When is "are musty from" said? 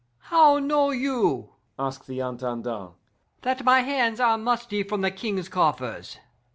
4.19-5.01